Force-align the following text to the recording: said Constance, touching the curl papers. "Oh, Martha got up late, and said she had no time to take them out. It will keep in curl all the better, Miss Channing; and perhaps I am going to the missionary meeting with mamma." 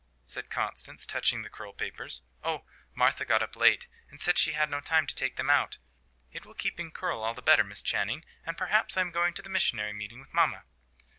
said 0.25 0.49
Constance, 0.49 1.05
touching 1.05 1.43
the 1.43 1.49
curl 1.51 1.73
papers. 1.73 2.23
"Oh, 2.43 2.65
Martha 2.95 3.23
got 3.23 3.43
up 3.43 3.55
late, 3.55 3.87
and 4.09 4.19
said 4.19 4.35
she 4.39 4.53
had 4.53 4.67
no 4.67 4.81
time 4.81 5.05
to 5.05 5.13
take 5.13 5.35
them 5.35 5.47
out. 5.47 5.77
It 6.31 6.43
will 6.43 6.55
keep 6.55 6.79
in 6.79 6.89
curl 6.89 7.21
all 7.21 7.35
the 7.35 7.41
better, 7.43 7.63
Miss 7.63 7.83
Channing; 7.83 8.25
and 8.43 8.57
perhaps 8.57 8.97
I 8.97 9.01
am 9.01 9.11
going 9.11 9.35
to 9.35 9.43
the 9.43 9.49
missionary 9.51 9.93
meeting 9.93 10.19
with 10.19 10.33
mamma." 10.33 10.63